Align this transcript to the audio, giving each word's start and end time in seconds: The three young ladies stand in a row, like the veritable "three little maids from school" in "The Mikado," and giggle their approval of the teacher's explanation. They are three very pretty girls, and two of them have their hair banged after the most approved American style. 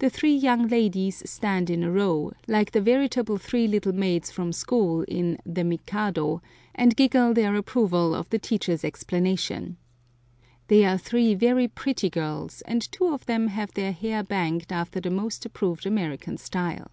The 0.00 0.10
three 0.10 0.34
young 0.36 0.68
ladies 0.68 1.22
stand 1.24 1.70
in 1.70 1.82
a 1.82 1.90
row, 1.90 2.32
like 2.46 2.72
the 2.72 2.82
veritable 2.82 3.38
"three 3.38 3.66
little 3.66 3.94
maids 3.94 4.30
from 4.30 4.52
school" 4.52 5.04
in 5.04 5.38
"The 5.46 5.64
Mikado," 5.64 6.42
and 6.74 6.94
giggle 6.94 7.32
their 7.32 7.54
approval 7.56 8.14
of 8.14 8.28
the 8.28 8.38
teacher's 8.38 8.84
explanation. 8.84 9.78
They 10.66 10.84
are 10.84 10.98
three 10.98 11.34
very 11.34 11.66
pretty 11.66 12.10
girls, 12.10 12.60
and 12.66 12.82
two 12.92 13.06
of 13.06 13.24
them 13.24 13.46
have 13.46 13.72
their 13.72 13.92
hair 13.92 14.22
banged 14.22 14.66
after 14.70 15.00
the 15.00 15.08
most 15.08 15.46
approved 15.46 15.86
American 15.86 16.36
style. 16.36 16.90